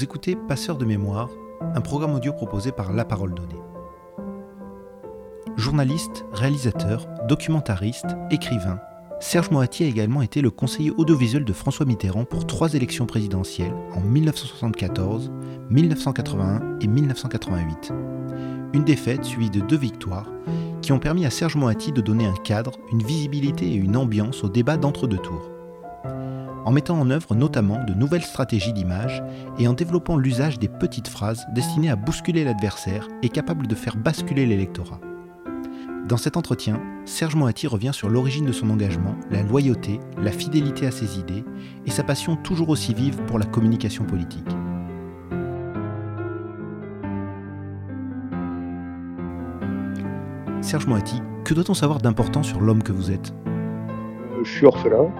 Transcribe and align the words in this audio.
Vous 0.00 0.04
écoutez 0.04 0.34
Passeur 0.34 0.78
de 0.78 0.86
mémoire, 0.86 1.28
un 1.60 1.82
programme 1.82 2.14
audio 2.14 2.32
proposé 2.32 2.72
par 2.72 2.90
La 2.90 3.04
Parole 3.04 3.34
Donnée. 3.34 3.60
Journaliste, 5.58 6.24
réalisateur, 6.32 7.06
documentariste, 7.28 8.06
écrivain, 8.30 8.80
Serge 9.20 9.50
Moati 9.50 9.84
a 9.84 9.88
également 9.88 10.22
été 10.22 10.40
le 10.40 10.50
conseiller 10.50 10.90
audiovisuel 10.96 11.44
de 11.44 11.52
François 11.52 11.84
Mitterrand 11.84 12.24
pour 12.24 12.46
trois 12.46 12.72
élections 12.72 13.04
présidentielles 13.04 13.74
en 13.94 14.00
1974, 14.00 15.30
1981 15.68 16.78
et 16.80 16.86
1988. 16.86 17.92
Une 18.72 18.84
défaite 18.84 19.26
suivie 19.26 19.50
de 19.50 19.60
deux 19.60 19.76
victoires 19.76 20.30
qui 20.80 20.92
ont 20.92 20.98
permis 20.98 21.26
à 21.26 21.30
Serge 21.30 21.56
Moati 21.56 21.92
de 21.92 22.00
donner 22.00 22.24
un 22.24 22.36
cadre, 22.42 22.72
une 22.90 23.02
visibilité 23.02 23.66
et 23.66 23.76
une 23.76 23.98
ambiance 23.98 24.44
au 24.44 24.48
débat 24.48 24.78
d'entre-deux 24.78 25.18
tours. 25.18 25.50
En 26.64 26.72
mettant 26.72 27.00
en 27.00 27.10
œuvre 27.10 27.34
notamment 27.34 27.82
de 27.84 27.94
nouvelles 27.94 28.22
stratégies 28.22 28.72
d'image 28.72 29.22
et 29.58 29.66
en 29.66 29.72
développant 29.72 30.16
l'usage 30.16 30.58
des 30.58 30.68
petites 30.68 31.08
phrases 31.08 31.46
destinées 31.54 31.90
à 31.90 31.96
bousculer 31.96 32.44
l'adversaire 32.44 33.08
et 33.22 33.28
capables 33.30 33.66
de 33.66 33.74
faire 33.74 33.96
basculer 33.96 34.44
l'électorat. 34.44 35.00
Dans 36.06 36.16
cet 36.16 36.36
entretien, 36.36 36.80
Serge 37.06 37.34
Moati 37.34 37.66
revient 37.66 37.92
sur 37.94 38.08
l'origine 38.08 38.44
de 38.44 38.52
son 38.52 38.68
engagement, 38.68 39.14
la 39.30 39.42
loyauté, 39.42 40.00
la 40.18 40.32
fidélité 40.32 40.86
à 40.86 40.90
ses 40.90 41.18
idées 41.18 41.44
et 41.86 41.90
sa 41.90 42.02
passion 42.02 42.36
toujours 42.36 42.68
aussi 42.68 42.94
vive 42.94 43.22
pour 43.26 43.38
la 43.38 43.46
communication 43.46 44.04
politique. 44.04 44.48
Serge 50.60 50.86
Moati, 50.86 51.22
que 51.44 51.54
doit-on 51.54 51.74
savoir 51.74 52.00
d'important 52.00 52.42
sur 52.42 52.60
l'homme 52.60 52.82
que 52.82 52.92
vous 52.92 53.10
êtes? 53.10 53.32
Je 54.44 54.50
suis 54.50 54.66
orphelin 54.66 55.10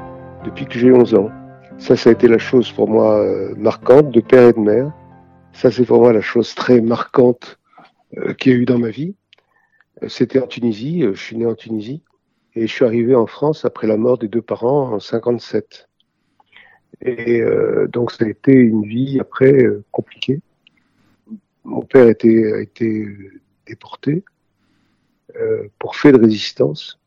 depuis 0.45 0.67
que 0.67 0.79
j'ai 0.79 0.93
11 0.93 1.15
ans. 1.15 1.31
Ça, 1.79 1.97
ça 1.97 2.11
a 2.11 2.13
été 2.13 2.29
la 2.29 2.39
chose 2.39 2.71
pour 2.73 2.89
moi 2.89 3.19
euh, 3.21 3.55
marquante 3.57 4.11
de 4.11 4.21
père 4.21 4.49
et 4.49 4.53
de 4.53 4.59
mère. 4.59 4.93
Ça, 5.53 5.71
c'est 5.71 5.85
pour 5.85 6.01
moi 6.01 6.13
la 6.13 6.21
chose 6.21 6.55
très 6.55 6.81
marquante 6.81 7.59
euh, 8.17 8.35
qu'il 8.35 8.53
y 8.53 8.55
a 8.55 8.59
eu 8.59 8.65
dans 8.65 8.79
ma 8.79 8.91
vie. 8.91 9.15
C'était 10.09 10.41
en 10.41 10.47
Tunisie, 10.47 11.05
euh, 11.05 11.15
je 11.15 11.23
suis 11.23 11.37
né 11.37 11.47
en 11.47 11.55
Tunisie, 11.55 12.03
et 12.55 12.67
je 12.67 12.73
suis 12.73 12.85
arrivé 12.85 13.15
en 13.15 13.27
France 13.27 13.65
après 13.65 13.87
la 13.87 13.97
mort 13.97 14.19
des 14.19 14.29
deux 14.29 14.43
parents 14.43 14.93
en 14.93 15.01
57. 15.01 15.89
Et 17.03 17.41
euh, 17.41 17.87
donc 17.89 18.11
ça 18.11 18.25
a 18.25 18.29
été 18.29 18.53
une 18.53 18.85
vie 18.85 19.19
après 19.21 19.53
euh, 19.53 19.85
compliquée. 19.91 20.41
Mon 21.65 21.83
père 21.83 22.09
était, 22.09 22.53
a 22.53 22.61
été 22.61 23.07
déporté 23.67 24.25
euh, 25.37 25.69
pour 25.79 25.97
fait 25.97 26.13
de 26.13 26.19
résistance, 26.19 26.99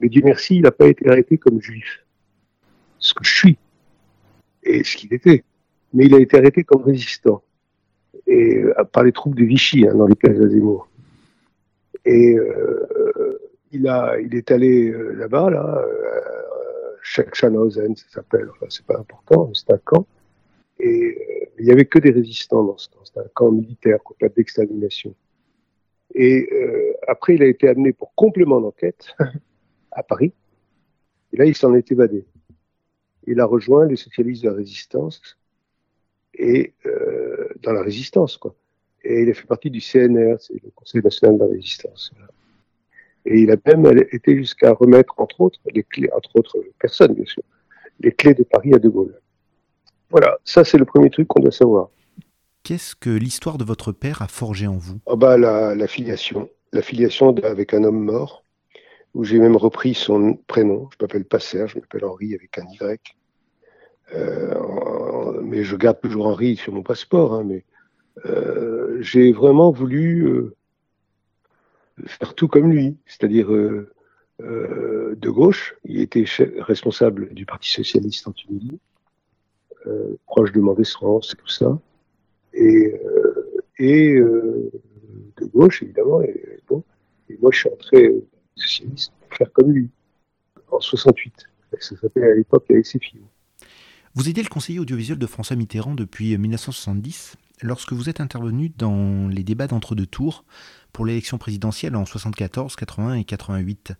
mais 0.00 0.08
Dieu 0.08 0.22
merci, 0.24 0.56
il 0.56 0.62
n'a 0.62 0.70
pas 0.70 0.86
été 0.86 1.08
arrêté 1.08 1.38
comme 1.38 1.60
juif, 1.60 2.04
ce 3.02 3.14
que 3.14 3.24
je 3.24 3.34
suis 3.34 3.58
et 4.62 4.82
ce 4.84 4.96
qu'il 4.96 5.12
était, 5.12 5.44
mais 5.92 6.06
il 6.06 6.14
a 6.14 6.18
été 6.18 6.38
arrêté 6.38 6.64
comme 6.64 6.82
résistant 6.82 7.42
et 8.26 8.62
par 8.92 9.02
les 9.04 9.12
troupes 9.12 9.34
de 9.34 9.44
Vichy 9.44 9.86
hein, 9.86 9.94
dans 9.94 10.06
les 10.06 10.16
cases 10.16 10.38
d'Azemmour. 10.38 10.88
Et 12.04 12.34
euh, 12.36 13.38
il, 13.72 13.88
a, 13.88 14.18
il 14.20 14.34
est 14.34 14.50
allé 14.50 14.88
euh, 14.88 15.12
là-bas, 15.12 15.50
là, 15.50 15.84
euh, 15.86 16.20
Schachanhausen, 17.02 17.96
ça 17.96 18.04
s'appelle, 18.08 18.48
enfin, 18.50 18.66
c'est 18.68 18.86
pas 18.86 18.98
important, 18.98 19.50
c'est 19.54 19.70
un 19.72 19.78
camp. 19.78 20.06
Et 20.78 20.88
euh, 20.88 21.46
il 21.58 21.66
y 21.66 21.70
avait 21.70 21.84
que 21.84 21.98
des 21.98 22.10
résistants 22.10 22.64
dans 22.64 22.78
ce 22.78 22.88
camp, 22.88 23.04
c'était 23.04 23.20
un 23.20 23.30
camp 23.34 23.50
militaire, 23.50 23.98
quoi, 24.02 24.16
d'extermination. 24.28 25.14
Et 26.14 26.48
euh, 26.52 26.92
après, 27.08 27.34
il 27.34 27.42
a 27.42 27.46
été 27.46 27.68
amené 27.68 27.92
pour 27.92 28.14
complément 28.14 28.60
d'enquête 28.60 29.14
à 29.92 30.02
Paris. 30.02 30.32
Et 31.32 31.36
là, 31.36 31.44
il 31.44 31.56
s'en 31.56 31.74
est 31.74 31.90
évadé. 31.90 32.24
Il 33.26 33.40
a 33.40 33.46
rejoint 33.46 33.86
les 33.86 33.96
socialistes 33.96 34.42
de 34.42 34.48
la 34.48 34.56
résistance 34.56 35.38
et 36.34 36.74
euh, 36.86 37.48
dans 37.62 37.72
la 37.72 37.82
résistance, 37.82 38.36
quoi 38.36 38.54
et 39.04 39.22
il 39.22 39.30
a 39.30 39.34
fait 39.34 39.46
partie 39.46 39.70
du 39.70 39.80
CNR, 39.80 40.36
c'est 40.38 40.54
le 40.62 40.70
Conseil 40.74 41.02
national 41.02 41.38
de 41.38 41.44
la 41.44 41.50
résistance. 41.50 42.12
Et 43.24 43.40
il 43.40 43.50
a 43.50 43.56
même 43.66 43.86
été 44.12 44.36
jusqu'à 44.36 44.72
remettre, 44.72 45.14
entre 45.16 45.40
autres, 45.40 45.60
les 45.72 45.82
clés, 45.82 46.10
entre 46.12 46.30
autres 46.36 46.58
personnes, 46.78 47.14
bien 47.14 47.24
sûr, 47.24 47.42
les 48.00 48.12
clés 48.12 48.34
de 48.34 48.42
Paris 48.42 48.74
à 48.74 48.78
De 48.78 48.88
Gaulle. 48.88 49.18
Voilà, 50.10 50.38
ça 50.44 50.64
c'est 50.64 50.78
le 50.78 50.84
premier 50.84 51.10
truc 51.10 51.28
qu'on 51.28 51.40
doit 51.40 51.52
savoir. 51.52 51.88
Qu'est-ce 52.64 52.94
que 52.94 53.10
l'histoire 53.10 53.58
de 53.58 53.64
votre 53.64 53.92
père 53.92 54.22
a 54.22 54.28
forgé 54.28 54.66
en 54.66 54.76
vous? 54.76 55.00
Oh 55.06 55.16
bah, 55.16 55.36
la, 55.36 55.74
la 55.74 55.86
filiation, 55.86 56.48
la 56.72 56.82
filiation 56.82 57.34
avec 57.38 57.74
un 57.74 57.84
homme 57.84 58.04
mort, 58.04 58.41
où 59.14 59.24
j'ai 59.24 59.38
même 59.38 59.56
repris 59.56 59.94
son 59.94 60.34
prénom. 60.46 60.88
Je 60.92 61.04
m'appelle 61.04 61.24
pas 61.24 61.38
Serge, 61.38 61.74
je 61.74 61.80
m'appelle 61.80 62.04
Henri 62.04 62.34
avec 62.34 62.58
un 62.58 62.66
Y. 62.70 63.16
Euh, 64.14 65.40
mais 65.42 65.64
je 65.64 65.76
garde 65.76 66.00
toujours 66.00 66.26
Henri 66.26 66.56
sur 66.56 66.72
mon 66.72 66.82
passeport, 66.82 67.34
hein, 67.34 67.44
mais 67.44 67.64
euh, 68.26 68.98
j'ai 69.00 69.32
vraiment 69.32 69.70
voulu 69.70 70.26
euh, 70.26 70.54
faire 72.06 72.34
tout 72.34 72.48
comme 72.48 72.70
lui, 72.70 72.96
c'est-à-dire 73.06 73.48
de 73.48 75.30
gauche. 75.30 75.76
Il 75.84 76.00
était 76.00 76.24
responsable 76.58 77.32
du 77.32 77.46
Parti 77.46 77.70
socialiste 77.70 78.26
en 78.28 78.32
Tunisie, 78.32 78.80
proche 80.26 80.52
de 80.52 80.60
Mendès-France 80.60 81.34
et 81.34 81.36
tout 81.36 81.48
ça, 81.48 81.78
et, 82.52 82.94
et 83.78 84.14
de 84.14 85.44
gauche 85.54 85.82
évidemment. 85.82 86.22
Et, 86.22 86.60
bon, 86.68 86.82
et 87.28 87.38
moi, 87.40 87.50
je 87.52 87.60
suis 87.60 87.70
entré 87.70 88.22
socialiste 88.56 89.12
pour 89.20 89.36
faire 89.36 89.52
comme 89.52 89.72
lui 89.72 89.90
en 90.70 90.80
68. 90.80 91.32
Ça 91.80 91.96
s'appelait 91.96 92.30
à 92.30 92.34
l'époque 92.34 92.64
la 92.68 92.82
SFIO. 92.82 93.20
Vous 94.14 94.28
étiez 94.28 94.42
le 94.42 94.48
conseiller 94.48 94.78
audiovisuel 94.78 95.18
de 95.18 95.26
François 95.26 95.56
Mitterrand 95.56 95.94
depuis 95.94 96.36
1970 96.36 97.36
lorsque 97.62 97.92
vous 97.92 98.10
êtes 98.10 98.20
intervenu 98.20 98.70
dans 98.76 99.28
les 99.28 99.42
débats 99.42 99.66
d'entre-deux 99.66 100.06
tours 100.06 100.44
pour 100.92 101.06
l'élection 101.06 101.38
présidentielle 101.38 101.96
en 101.96 102.04
74, 102.04 102.76
81 102.76 103.14
et 103.14 103.24
88. 103.24 103.94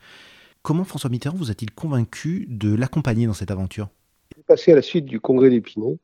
Comment 0.62 0.84
François 0.84 1.08
Mitterrand 1.08 1.36
vous 1.36 1.50
a-t-il 1.50 1.70
convaincu 1.70 2.46
de 2.48 2.74
l'accompagner 2.74 3.26
dans 3.26 3.32
cette 3.32 3.50
aventure? 3.50 3.88
Il 4.36 4.40
est 4.40 4.44
passé 4.44 4.72
à 4.72 4.74
la 4.74 4.82
suite 4.82 5.06
du 5.06 5.18
congrès 5.18 5.48
d'Épinay, 5.50 5.98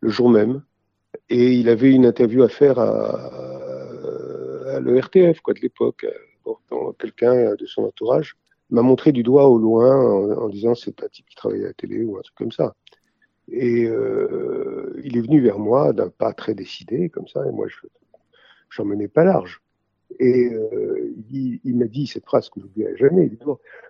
le 0.00 0.08
jour 0.08 0.30
même, 0.30 0.62
et 1.28 1.54
il 1.54 1.68
avait 1.68 1.90
une 1.90 2.06
interview 2.06 2.42
à 2.42 2.48
faire 2.48 2.78
à, 2.78 3.26
à 4.76 4.80
l'ERTF 4.80 5.40
quoi, 5.40 5.54
de 5.54 5.60
l'époque. 5.60 6.06
Quelqu'un 6.98 7.54
de 7.54 7.66
son 7.66 7.84
entourage 7.84 8.36
m'a 8.70 8.82
montré 8.82 9.12
du 9.12 9.22
doigt 9.22 9.48
au 9.48 9.58
loin 9.58 10.36
en, 10.36 10.48
disant 10.48 10.74
c'est 10.74 11.02
un 11.02 11.08
type 11.08 11.26
qui 11.26 11.36
travaille 11.36 11.64
à 11.64 11.68
la 11.68 11.72
télé 11.72 12.04
ou 12.04 12.18
un 12.18 12.22
truc 12.22 12.36
comme 12.36 12.52
ça. 12.52 12.74
Et 13.50 13.84
euh, 13.86 15.00
il 15.04 15.16
est 15.16 15.22
venu 15.22 15.40
vers 15.40 15.58
moi 15.58 15.92
d'un 15.92 16.10
pas 16.10 16.34
très 16.34 16.54
décidé, 16.54 17.08
comme 17.08 17.26
ça, 17.28 17.46
et 17.46 17.50
moi, 17.50 17.66
je 17.68 18.82
n'en 18.82 18.88
menais 18.88 19.08
pas 19.08 19.24
large. 19.24 19.62
Et 20.18 20.50
euh, 20.52 21.14
il, 21.30 21.76
m'a 21.76 21.86
dit 21.86 22.06
cette 22.06 22.24
phrase 22.24 22.48
que 22.48 22.60
je 22.60 22.66
n'oublierai 22.66 22.96
jamais. 22.96 23.30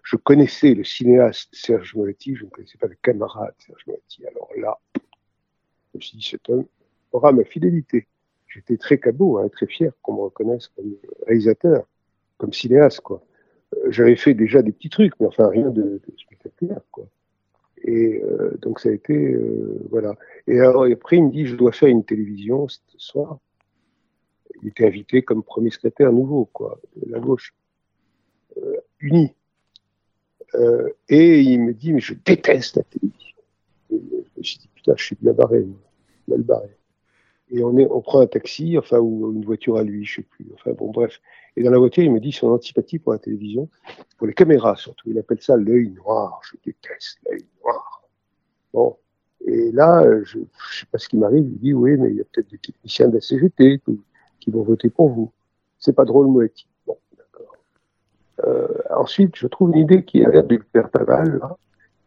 Je 0.03 0.17
connaissais 0.17 0.75
le 0.75 0.85
cinéaste 0.85 1.49
Serge 1.53 1.95
Moetti, 1.95 2.35
je 2.37 2.45
ne 2.45 2.51
connaissais 2.51 2.79
pas 2.79 2.87
le 2.87 2.97
camarade 3.03 3.55
Serge 3.59 3.85
Moetti. 3.87 4.27
Alors 4.27 4.51
là, 4.57 4.79
je 4.95 5.99
me 5.99 6.01
suis 6.01 6.19
dit, 6.19 6.25
cet 6.25 6.49
homme 6.49 6.67
aura 7.13 7.33
ma 7.33 7.45
fidélité. 7.45 8.07
J'étais 8.47 8.77
très 8.77 8.99
cabot, 8.99 9.39
hein, 9.39 9.49
très 9.49 9.67
fier 9.67 9.93
qu'on 10.03 10.15
me 10.15 10.21
reconnaisse 10.23 10.69
comme 10.69 10.97
réalisateur, 11.27 11.87
comme 12.39 12.53
cinéaste, 12.53 13.01
quoi. 13.01 13.23
Euh, 13.77 13.91
J'avais 13.91 14.17
fait 14.17 14.35
déjà 14.35 14.63
des 14.63 14.73
petits 14.73 14.89
trucs, 14.89 15.13
mais 15.21 15.27
enfin 15.27 15.49
rien 15.49 15.71
de, 15.71 16.01
spectaculaire, 16.17 16.81
quoi. 16.91 17.07
Et 17.85 18.23
euh, 18.25 18.57
donc 18.61 18.81
ça 18.81 18.89
a 18.89 18.93
été 18.93 19.15
euh, 19.15 19.79
voilà. 19.91 20.17
Et 20.47 20.59
alors, 20.59 20.85
après 20.85 21.17
il 21.17 21.25
me 21.25 21.31
dit 21.31 21.47
je 21.47 21.55
dois 21.55 21.73
faire 21.73 21.89
une 21.89 22.05
télévision 22.05 22.67
ce 22.69 22.81
soir. 22.97 23.39
Il 24.63 24.69
était 24.69 24.87
invité 24.87 25.23
comme 25.23 25.43
premier 25.43 25.71
secrétaire 25.71 26.13
nouveau 26.13 26.47
quoi, 26.47 26.81
de 26.97 27.13
la 27.13 27.21
gauche, 27.21 27.55
euh, 28.57 28.77
uni. 29.01 29.33
Euh, 30.55 30.89
et 31.09 31.41
il 31.41 31.61
me 31.61 31.73
dit 31.73 31.93
mais 31.93 32.01
je 32.01 32.15
déteste 32.15 32.77
la 32.77 32.83
télévision. 32.85 33.37
Et 33.93 34.01
je 34.01 34.39
me 34.39 34.43
suis 34.43 34.59
dit 34.59 34.69
putain 34.75 34.95
je 34.97 35.05
suis 35.05 35.17
bien 35.21 35.33
barré, 35.33 35.65
mal 36.27 36.43
barré. 36.43 36.78
Et 37.51 37.65
on 37.65 37.79
est, 37.79 37.87
on 37.91 38.01
prend 38.01 38.21
un 38.21 38.27
taxi, 38.27 38.77
enfin 38.77 38.99
ou 38.99 39.33
une 39.33 39.45
voiture 39.45 39.77
à 39.77 39.83
lui, 39.83 40.05
je 40.05 40.17
sais 40.17 40.23
plus. 40.23 40.47
Enfin 40.55 40.73
bon 40.73 40.91
bref. 40.91 41.21
Et 41.57 41.63
dans 41.63 41.71
la 41.71 41.79
voiture 41.79 42.05
il 42.05 42.13
me 42.13 42.21
dit 42.21 42.33
son 42.33 42.49
antipathie 42.49 42.99
pour 42.99 43.13
la 43.13 43.19
télévision, 43.19 43.69
pour 44.19 44.27
les 44.27 44.35
caméras 44.35 44.77
surtout. 44.77 45.11
Il 45.11 45.19
appelle 45.19 45.41
ça 45.41 45.57
l'œil 45.57 45.91
noir. 45.91 46.41
Je 46.45 46.57
déteste 46.65 47.19
l'œil 47.27 47.45
noir. 47.63 48.03
Bon. 48.73 48.97
Et 49.47 49.73
là, 49.73 50.03
je 50.25 50.39
ne 50.39 50.45
sais 50.73 50.87
pas 50.91 50.99
ce 50.99 51.09
qui 51.09 51.17
m'arrive. 51.17 51.47
Il 51.47 51.59
dit 51.59 51.73
oui, 51.73 51.97
mais 51.97 52.11
il 52.11 52.17
y 52.17 52.21
a 52.21 52.25
peut-être 52.25 52.51
des 52.51 52.59
techniciens 52.59 53.09
de 53.09 53.15
la 53.15 53.21
CGT 53.21 53.81
qui, 54.41 54.51
vont 54.51 54.63
voter 54.63 54.89
pour 54.89 55.11
vous. 55.11 55.31
C'est 55.79 55.95
pas 55.95 56.07
drôle, 56.07 56.27
Moetti. 56.27 56.67
Bon, 56.87 56.97
d'accord. 57.19 57.55
Euh, 58.45 58.67
ensuite, 58.97 59.37
je 59.37 59.47
trouve 59.47 59.71
une 59.71 59.83
idée 59.83 60.05
qui 60.05 60.25
a 60.25 60.31
l'air 60.31 60.45
de 60.45 60.57
lui 60.57 60.65
faire 60.73 60.89
pas 60.89 61.05
mal. 61.05 61.41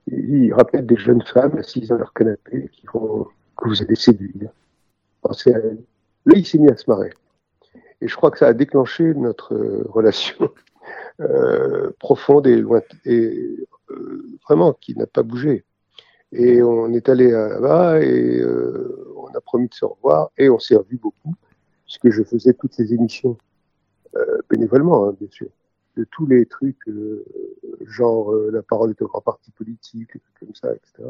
Il, 0.07 0.45
il 0.45 0.53
rappelle 0.53 0.87
des 0.87 0.97
jeunes 0.97 1.21
femmes 1.21 1.55
assises 1.57 1.89
dans 1.89 1.97
leur 1.97 2.13
canapé 2.13 2.69
qui 2.71 2.87
vont, 2.91 3.27
que 3.57 3.69
vous 3.69 3.81
allez 3.81 3.95
séduire. 3.95 4.51
À 5.23 5.33
elle. 5.45 5.77
Là, 6.25 6.33
il 6.35 6.45
s'est 6.45 6.57
mis 6.57 6.69
à 6.69 6.77
se 6.77 6.89
marrer. 6.89 7.11
Et 8.01 8.07
je 8.07 8.15
crois 8.15 8.31
que 8.31 8.39
ça 8.39 8.47
a 8.47 8.53
déclenché 8.53 9.13
notre 9.13 9.53
euh, 9.53 9.85
relation 9.89 10.51
euh, 11.21 11.91
profonde 11.99 12.47
et 12.47 12.57
lointaine, 12.57 12.99
et 13.05 13.55
euh, 13.91 14.25
vraiment 14.43 14.73
qui 14.73 14.97
n'a 14.97 15.05
pas 15.05 15.23
bougé. 15.23 15.63
Et 16.31 16.63
on 16.63 16.91
est 16.93 17.09
allé 17.09 17.31
là-bas 17.31 18.01
et 18.01 18.41
on 19.17 19.27
a 19.35 19.41
promis 19.41 19.67
de 19.67 19.73
se 19.73 19.83
revoir 19.83 20.31
et 20.37 20.49
on 20.49 20.59
s'est 20.59 20.77
revu 20.77 20.95
beaucoup, 20.95 21.35
puisque 21.83 22.09
je 22.09 22.23
faisais 22.23 22.53
toutes 22.53 22.73
ces 22.73 22.93
émissions 22.93 23.37
bénévolement, 24.49 25.07
hein, 25.07 25.15
bien 25.19 25.27
sûr, 25.29 25.49
de 25.97 26.05
tous 26.05 26.25
les 26.25 26.45
trucs, 26.45 26.89
genre 27.81 28.33
la 28.33 28.61
parole 28.61 28.91
est 28.91 29.01
au 29.01 29.07
grand 29.07 29.19
parti 29.19 29.51
politique, 29.51 30.11
comme 30.39 30.55
ça, 30.55 30.69
etc. 30.73 31.03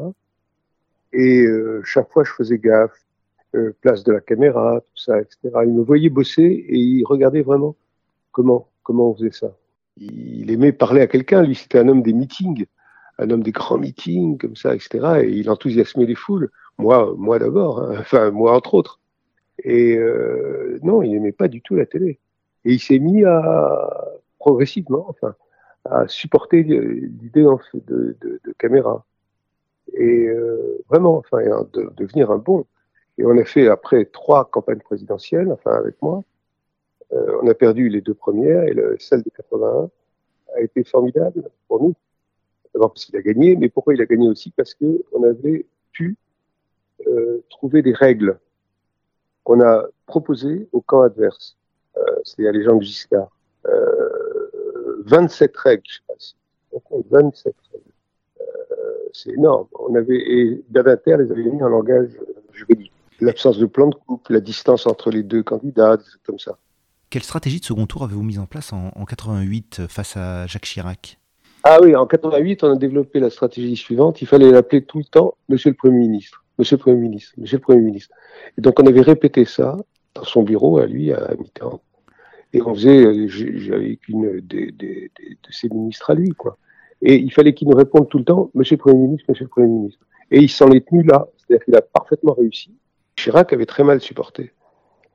Et 1.12 1.46
chaque 1.84 2.10
fois, 2.10 2.24
je 2.24 2.32
faisais 2.32 2.58
gaffe, 2.58 3.00
place 3.80 4.04
de 4.04 4.12
la 4.12 4.20
caméra, 4.20 4.80
tout 4.80 5.02
ça, 5.02 5.20
etc. 5.20 5.38
Il 5.64 5.74
me 5.74 5.82
voyait 5.82 6.08
bosser 6.08 6.42
et 6.42 6.78
il 6.78 7.04
regardait 7.04 7.42
vraiment 7.42 7.76
comment, 8.30 8.68
comment 8.82 9.10
on 9.10 9.14
faisait 9.14 9.30
ça. 9.30 9.56
Il 9.98 10.50
aimait 10.50 10.72
parler 10.72 11.02
à 11.02 11.06
quelqu'un, 11.06 11.42
lui, 11.42 11.54
c'était 11.54 11.78
un 11.78 11.88
homme 11.88 12.02
des 12.02 12.14
meetings, 12.14 12.66
un 13.18 13.30
homme 13.30 13.42
des 13.42 13.52
grands 13.52 13.78
meetings, 13.78 14.38
comme 14.38 14.56
ça, 14.56 14.74
etc. 14.74 15.22
Et 15.24 15.30
il 15.30 15.50
enthousiasmait 15.50 16.06
les 16.06 16.14
foules. 16.14 16.50
Moi, 16.78 17.14
moi 17.18 17.38
d'abord, 17.38 17.82
hein. 17.82 17.96
enfin, 18.00 18.30
moi 18.30 18.56
entre 18.56 18.74
autres. 18.74 19.00
Et 19.64 19.98
non, 20.82 21.02
il 21.02 21.12
n'aimait 21.12 21.32
pas 21.32 21.48
du 21.48 21.60
tout 21.60 21.74
la 21.74 21.86
télé. 21.86 22.18
Et 22.64 22.72
il 22.72 22.80
s'est 22.80 22.98
mis 22.98 23.24
à 23.24 24.12
progressivement, 24.42 25.06
enfin, 25.08 25.34
à 25.84 26.08
supporter 26.08 26.62
l'idée 26.64 27.44
de, 27.74 28.16
caméra. 28.58 29.04
Et 29.94 30.26
euh, 30.26 30.82
vraiment, 30.88 31.18
enfin, 31.18 31.42
de, 31.72 31.92
devenir 31.96 32.30
un 32.30 32.38
bon. 32.38 32.66
Et 33.18 33.24
on 33.24 33.36
a 33.38 33.44
fait 33.44 33.68
après 33.68 34.04
trois 34.06 34.48
campagnes 34.50 34.80
présidentielles, 34.80 35.52
enfin 35.52 35.72
avec 35.72 36.00
moi. 36.00 36.24
Euh, 37.12 37.38
on 37.42 37.48
a 37.48 37.54
perdu 37.54 37.88
les 37.88 38.00
deux 38.00 38.14
premières 38.14 38.64
et 38.64 38.72
le, 38.72 38.96
celle 38.98 39.22
de 39.22 39.30
81 39.30 39.90
a 40.56 40.60
été 40.60 40.82
formidable 40.82 41.50
pour 41.68 41.82
nous. 41.82 41.94
D'abord 42.74 42.92
parce 42.92 43.04
qu'il 43.04 43.16
a 43.16 43.22
gagné, 43.22 43.54
mais 43.56 43.68
pourquoi 43.68 43.94
il 43.94 44.00
a 44.00 44.06
gagné 44.06 44.28
aussi? 44.28 44.50
Parce 44.50 44.74
que 44.74 45.04
on 45.12 45.22
avait 45.24 45.66
pu 45.92 46.16
euh, 47.06 47.44
trouver 47.50 47.82
des 47.82 47.92
règles 47.92 48.38
qu'on 49.44 49.60
a 49.60 49.84
proposées 50.06 50.68
au 50.72 50.80
camp 50.80 51.02
adverse. 51.02 51.56
Euh, 51.98 52.00
c'est-à-dire 52.24 52.52
les 52.52 52.64
gens 52.64 52.76
de 52.76 52.82
Giscard. 52.82 53.30
27 55.04 55.56
règles, 55.56 55.82
je 55.86 55.94
sais 55.94 56.02
pas 56.06 56.14
si. 56.18 56.36
On 56.72 56.80
compte 56.80 57.06
27 57.10 57.54
règles. 57.72 57.84
Euh, 58.40 59.08
c'est 59.12 59.32
énorme. 59.32 59.66
On 59.78 59.94
avait, 59.94 60.16
et 60.16 60.64
Badinter 60.68 61.16
les 61.18 61.30
avait 61.30 61.42
mis 61.42 61.62
en 61.62 61.68
langage 61.68 62.10
juridique. 62.52 62.91
L'absence 63.22 63.56
de 63.56 63.66
plan 63.66 63.88
de 63.88 63.94
coupe, 63.94 64.28
la 64.30 64.40
distance 64.40 64.86
entre 64.86 65.10
les 65.10 65.22
deux 65.22 65.44
candidats, 65.44 65.96
des 65.96 66.02
trucs 66.02 66.22
comme 66.24 66.40
ça. 66.40 66.58
Quelle 67.08 67.22
stratégie 67.22 67.60
de 67.60 67.64
second 67.64 67.86
tour 67.86 68.02
avez-vous 68.02 68.24
mise 68.24 68.40
en 68.40 68.46
place 68.46 68.72
en, 68.72 68.90
en 68.96 69.04
88 69.04 69.82
face 69.88 70.16
à 70.16 70.46
Jacques 70.48 70.64
Chirac? 70.64 71.18
Ah 71.62 71.78
oui, 71.80 71.94
en 71.94 72.06
88, 72.06 72.64
on 72.64 72.72
a 72.72 72.76
développé 72.76 73.20
la 73.20 73.30
stratégie 73.30 73.76
suivante. 73.76 74.20
Il 74.20 74.26
fallait 74.26 74.50
l'appeler 74.50 74.84
tout 74.84 74.98
le 74.98 75.04
temps 75.04 75.34
Monsieur 75.48 75.70
le 75.70 75.76
Premier 75.76 76.00
ministre. 76.00 76.44
Monsieur 76.58 76.76
le 76.76 76.80
Premier 76.80 76.96
ministre. 76.96 77.34
Monsieur 77.38 77.58
le 77.58 77.62
Premier 77.62 77.82
ministre. 77.82 78.12
Et 78.58 78.60
donc 78.60 78.80
on 78.80 78.86
avait 78.86 79.02
répété 79.02 79.44
ça 79.44 79.76
dans 80.14 80.24
son 80.24 80.42
bureau 80.42 80.78
à 80.78 80.86
lui, 80.86 81.12
à 81.12 81.32
Mitterrand. 81.38 81.80
Et 82.52 82.60
on 82.60 82.74
faisait, 82.74 83.06
euh, 83.06 83.74
avec 83.74 84.08
une 84.08 84.40
des, 84.40 84.72
des, 84.72 85.10
de 85.20 85.52
ses 85.52 85.68
ministres 85.68 86.10
à 86.10 86.14
lui, 86.14 86.30
quoi. 86.30 86.58
Et 87.00 87.16
il 87.16 87.32
fallait 87.32 87.54
qu'il 87.54 87.68
nous 87.68 87.76
réponde 87.76 88.08
tout 88.08 88.18
le 88.18 88.24
temps, 88.24 88.50
Monsieur 88.54 88.76
le 88.76 88.80
Premier 88.80 88.98
ministre, 88.98 89.26
Monsieur 89.28 89.44
le 89.44 89.50
Premier 89.50 89.68
ministre. 89.68 90.00
Et 90.30 90.40
il 90.40 90.50
s'en 90.50 90.70
est 90.72 90.86
tenu 90.88 91.04
là, 91.04 91.28
c'est-à-dire 91.36 91.64
qu'il 91.64 91.76
a 91.76 91.82
parfaitement 91.82 92.32
réussi. 92.32 92.74
Chirac 93.16 93.52
avait 93.52 93.66
très 93.66 93.84
mal 93.84 94.00
supporté, 94.00 94.52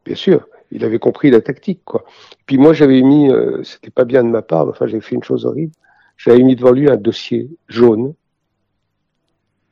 bien 0.05 0.15
sûr. 0.15 0.47
Il 0.71 0.83
avait 0.83 0.99
compris 0.99 1.29
la 1.29 1.39
tactique, 1.39 1.81
quoi. 1.85 2.03
Puis 2.45 2.57
moi, 2.57 2.73
j'avais 2.73 3.01
mis, 3.01 3.31
euh, 3.31 3.63
c'était 3.63 3.89
pas 3.89 4.03
bien 4.03 4.23
de 4.23 4.29
ma 4.29 4.41
part, 4.41 4.67
enfin, 4.67 4.85
j'avais 4.85 5.01
fait 5.01 5.15
une 5.15 5.23
chose 5.23 5.45
horrible. 5.45 5.71
J'avais 6.17 6.43
mis 6.43 6.55
devant 6.57 6.71
lui 6.71 6.89
un 6.89 6.97
dossier 6.97 7.49
jaune. 7.69 8.13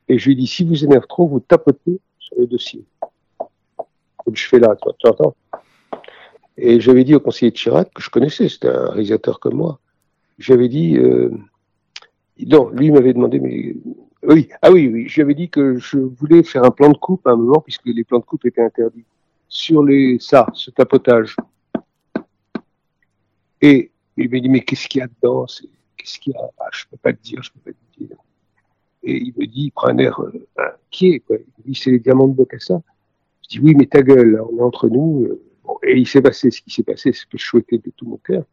Et 0.07 0.17
je 0.17 0.25
lui 0.25 0.33
ai 0.33 0.35
dit, 0.35 0.47
si 0.47 0.63
vous 0.63 0.85
énerve 0.85 1.05
trop, 1.07 1.27
vous 1.27 1.41
tapotez 1.41 1.99
sur 2.19 2.37
le 2.39 2.47
dossier 2.47 2.85
comme 4.25 4.35
je 4.35 4.47
fais 4.47 4.59
là, 4.59 4.75
tu 4.75 5.07
entends 5.07 5.35
Et 6.57 6.79
j'avais 6.79 7.03
dit 7.03 7.15
au 7.15 7.19
conseiller 7.19 7.51
de 7.51 7.55
Chirac, 7.55 7.93
que 7.93 8.01
je 8.01 8.09
connaissais, 8.09 8.49
c'était 8.49 8.69
un 8.69 8.89
réalisateur 8.89 9.39
comme 9.39 9.55
moi, 9.55 9.79
j'avais 10.39 10.67
dit, 10.67 10.97
euh, 10.97 11.31
non, 12.39 12.69
lui 12.69 12.91
m'avait 12.91 13.13
demandé, 13.13 13.39
mais 13.39 13.75
oui, 14.27 14.49
ah 14.61 14.71
oui, 14.71 14.87
oui, 14.87 15.07
j'avais 15.07 15.33
dit 15.33 15.49
que 15.49 15.77
je 15.77 15.97
voulais 15.97 16.43
faire 16.43 16.63
un 16.63 16.71
plan 16.71 16.89
de 16.89 16.97
coupe 16.97 17.25
à 17.27 17.31
un 17.31 17.35
moment, 17.35 17.61
puisque 17.61 17.85
les 17.85 18.03
plans 18.03 18.19
de 18.19 18.25
coupe 18.25 18.45
étaient 18.45 18.61
interdits, 18.61 19.05
sur 19.47 19.83
les, 19.83 20.17
ça, 20.19 20.47
ce 20.53 20.71
tapotage. 20.71 21.35
Et 23.61 23.91
il 24.17 24.29
m'a 24.29 24.39
dit, 24.39 24.49
mais 24.49 24.61
qu'est-ce 24.61 24.87
qu'il 24.87 24.99
y 24.99 25.01
a 25.01 25.07
dedans? 25.07 25.45
Qu'est-ce 25.97 26.19
qu'il 26.19 26.33
y 26.33 26.35
a? 26.35 26.49
Ah, 26.59 26.69
Je 26.71 26.85
peux 26.89 26.97
pas 26.97 27.13
te 27.13 27.21
dire, 27.21 27.41
je 27.41 27.51
peux 27.51 27.71
pas 27.71 27.71
te 27.71 27.99
dire. 28.03 28.17
Et 29.03 29.17
il 29.17 29.33
me 29.37 29.45
dit, 29.45 29.65
il 29.65 29.71
prend 29.71 29.89
un 29.89 29.97
air 29.97 30.19
euh, 30.19 30.47
inquiet, 30.57 31.19
quoi. 31.19 31.37
Il 31.37 31.73
dit, 31.73 31.79
c'est 31.79 31.91
les 31.91 31.99
diamants 31.99 32.27
de 32.27 32.33
Bocassa. 32.33 32.81
Je 33.43 33.49
dis 33.49 33.59
oui, 33.59 33.75
mais 33.75 33.85
ta 33.85 34.01
gueule, 34.01 34.41
on 34.51 34.57
est 34.57 34.61
entre 34.61 34.89
nous. 34.89 35.27
et 35.83 35.97
il 35.97 36.07
s'est 36.07 36.21
passé 36.21 36.49
ce 36.49 36.61
qui 36.61 36.71
s'est 36.71 36.83
passé, 36.83 37.13
ce 37.13 37.25
que 37.25 37.37
je 37.37 37.45
souhaitais 37.45 37.77
de 37.77 37.91
tout 37.95 38.07
mon 38.07 38.17
cœur, 38.17 38.43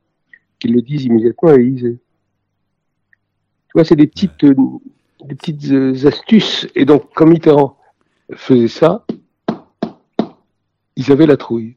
qu'il 0.59 0.75
le 0.75 0.83
dise 0.83 1.05
immédiatement 1.05 1.51
à 1.51 1.55
Élysée. 1.55 1.99
Tu 3.69 3.73
vois, 3.75 3.85
c'est 3.85 3.97
des 3.97 4.07
petites, 4.07 4.45
euh, 4.45 4.55
des 5.25 5.35
petites 5.35 5.71
euh, 5.71 6.07
astuces. 6.07 6.67
Et 6.75 6.85
donc, 6.85 7.05
quand 7.15 7.27
Mitterrand 7.27 7.77
faisait 8.35 8.69
ça, 8.69 9.05
ils 10.97 11.11
avaient 11.13 11.27
la 11.27 11.37
trouille. 11.37 11.77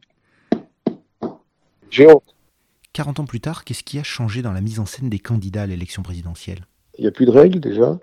J'ai 1.89 2.07
honte. 2.07 2.35
40 2.93 3.21
ans 3.21 3.25
plus 3.25 3.41
tard, 3.41 3.65
qu'est-ce 3.65 3.83
qui 3.83 3.99
a 3.99 4.03
changé 4.03 4.41
dans 4.41 4.53
la 4.53 4.61
mise 4.61 4.79
en 4.79 4.85
scène 4.85 5.09
des 5.09 5.19
candidats 5.19 5.63
à 5.63 5.67
l'élection 5.67 6.01
présidentielle? 6.01 6.65
Il 6.97 7.01
n'y 7.01 7.07
a 7.07 7.11
plus 7.11 7.25
de 7.25 7.31
règles 7.31 7.59
déjà. 7.59 7.99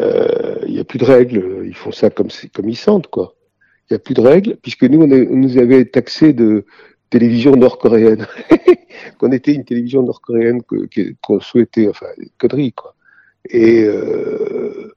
Euh, 0.00 0.58
il 0.66 0.74
n'y 0.74 0.80
a 0.80 0.84
plus 0.84 0.98
de 0.98 1.04
règles. 1.04 1.64
Ils 1.66 1.74
font 1.74 1.90
ça 1.90 2.10
comme, 2.10 2.28
comme 2.54 2.68
ils 2.68 2.76
sentent, 2.76 3.08
quoi 3.08 3.34
il 3.88 3.94
n'y 3.94 3.96
a 3.96 3.98
plus 4.00 4.14
de 4.14 4.20
règles, 4.20 4.56
puisque 4.56 4.84
nous, 4.84 5.00
on, 5.00 5.36
nous 5.36 5.58
avait 5.58 5.84
taxé 5.86 6.32
de 6.34 6.66
télévision 7.08 7.56
nord-coréenne, 7.56 8.26
qu'on 9.18 9.32
était 9.32 9.54
une 9.54 9.64
télévision 9.64 10.02
nord-coréenne 10.02 10.60
qu'on 11.22 11.40
souhaitait, 11.40 11.88
enfin, 11.88 12.06
conneries, 12.36 12.72
quoi. 12.72 12.94
Et 13.50 13.84
euh, 13.84 14.92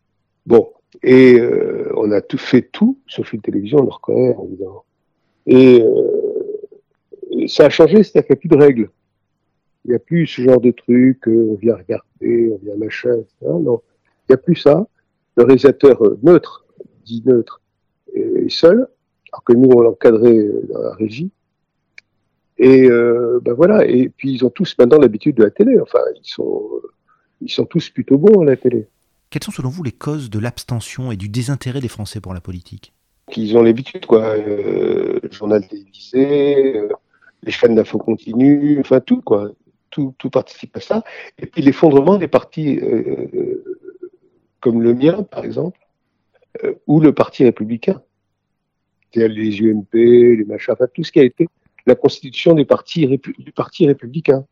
bon, 0.46 0.72
et 1.04 1.40
euh, 1.40 1.92
on 1.96 2.12
a 2.12 2.22
tout 2.22 2.38
fait 2.38 2.62
tout 2.62 2.98
sauf 3.08 3.34
une 3.34 3.42
télévision 3.42 3.80
nord-coréenne, 3.80 4.36
évidemment. 4.46 4.86
Et, 5.46 5.82
euh, 5.82 7.48
ça 7.48 7.66
a 7.66 7.70
changé, 7.70 8.04
c'est-à-dire 8.04 8.28
qu'il 8.28 8.34
n'y 8.34 8.38
a 8.38 8.42
plus 8.42 8.50
de 8.50 8.58
règles. 8.58 8.90
Il 9.86 9.90
n'y 9.90 9.96
a 9.96 10.00
plus 10.00 10.28
ce 10.28 10.42
genre 10.42 10.62
de 10.62 10.72
truc, 10.72 11.24
on 11.28 11.56
vient 11.56 11.76
regarder, 11.76 12.52
on 12.52 12.58
vient 12.64 12.76
machin, 12.76 13.14
etc. 13.14 13.30
Non, 13.42 13.82
il 14.28 14.32
n'y 14.32 14.36
a 14.36 14.38
plus 14.38 14.56
ça. 14.56 14.86
Le 15.38 15.44
réalisateur 15.44 16.00
neutre, 16.22 16.66
dit 17.06 17.24
neutre, 17.26 17.62
et 18.14 18.50
seul, 18.50 18.88
alors 19.32 19.44
que 19.44 19.54
nous, 19.54 19.70
on 19.72 19.82
l'encadrait 19.82 20.50
dans 20.70 20.82
la 20.82 20.94
régie. 20.94 21.32
Et 22.58 22.88
euh, 22.90 23.40
ben 23.42 23.54
voilà, 23.54 23.88
et 23.88 24.10
puis 24.10 24.34
ils 24.34 24.46
ont 24.46 24.52
tous 24.52 24.76
maintenant 24.78 25.00
l'habitude 25.00 25.36
de 25.36 25.44
la 25.44 25.50
télé, 25.50 25.80
enfin, 25.80 26.00
ils 26.16 26.30
sont, 26.30 26.70
ils 27.42 27.52
sont 27.52 27.66
tous 27.66 27.90
plutôt 27.90 28.18
bons 28.18 28.42
à 28.42 28.46
la 28.46 28.56
télé. 28.56 28.88
Quelles 29.30 29.44
sont 29.44 29.52
selon 29.52 29.70
vous 29.70 29.84
les 29.84 29.92
causes 29.92 30.30
de 30.30 30.40
l'abstention 30.40 31.12
et 31.12 31.18
du 31.18 31.30
désintérêt 31.30 31.80
des 31.80 31.88
Français 31.88 32.20
pour 32.20 32.34
la 32.34 32.42
politique? 32.42 32.94
Qu'ils 33.32 33.58
ont 33.58 33.64
l'habitude, 33.64 34.06
quoi. 34.06 34.36
Euh, 34.36 35.20
le 35.24 35.32
journal 35.32 35.66
télévisé, 35.68 36.76
euh, 36.76 36.90
les 37.44 37.52
chaînes 37.52 37.76
d'info 37.76 37.98
continue, 37.98 38.80
enfin 38.80 39.00
tout, 39.00 39.22
quoi. 39.22 39.52
Tout, 39.90 40.14
tout, 40.18 40.30
participe 40.30 40.76
à 40.78 40.80
ça. 40.80 41.04
Et 41.38 41.46
puis 41.46 41.62
l'effondrement 41.62 42.18
des 42.18 42.30
partis 42.30 42.80
comme 44.62 44.82
le 44.82 44.94
mien, 44.94 45.24
par 45.24 45.44
exemple, 45.44 45.80
euh, 46.64 46.76
ou 46.88 47.02
le 47.02 47.14
Parti 47.14 47.44
républicain. 47.44 48.02
C'est-à-dire 49.12 49.36
les 49.36 49.62
UMP, 49.62 49.94
les 49.94 50.46
machins, 50.46 50.74
enfin 50.74 50.88
tout 50.94 51.04
ce 51.04 51.12
qui 51.12 51.20
a 51.20 51.24
été 51.24 51.50
la 51.86 51.96
constitution 51.96 52.54
des 52.54 52.64
partis 52.64 53.08
du 53.08 53.52
Parti 53.52 53.88
républicain. 53.88 54.46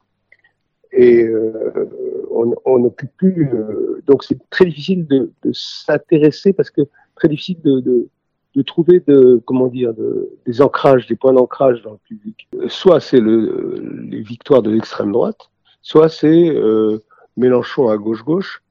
Et 0.91 1.23
euh, 1.23 1.87
on 2.31 2.79
n'occupe 2.79 3.11
plus. 3.17 3.49
Euh, 3.53 4.01
donc 4.07 4.23
c'est 4.23 4.39
très 4.49 4.65
difficile 4.65 5.05
de, 5.07 5.31
de 5.43 5.51
s'intéresser 5.53 6.53
parce 6.53 6.69
que 6.69 6.81
très 7.15 7.27
difficile 7.27 7.61
de, 7.61 7.79
de, 7.79 8.07
de 8.55 8.61
trouver 8.61 8.99
de 9.01 9.41
comment 9.45 9.67
dire 9.67 9.93
de, 9.93 10.29
des 10.45 10.61
ancrages, 10.61 11.05
des 11.07 11.15
points 11.15 11.33
d'ancrage 11.33 11.81
dans 11.83 11.91
le 11.91 11.97
public. 11.97 12.47
Soit 12.67 12.99
c'est 12.99 13.19
le, 13.19 13.75
les 14.09 14.21
victoires 14.21 14.61
de 14.61 14.71
l'extrême 14.71 15.11
droite, 15.11 15.49
soit 15.81 16.09
c'est 16.09 16.49
euh, 16.49 16.99
Mélenchon 17.37 17.89
à 17.89 17.97
gauche 17.97 18.23
gauche, 18.23 18.63